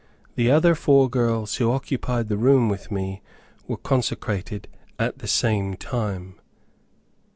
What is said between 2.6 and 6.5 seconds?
with me, were consecrated at the same time.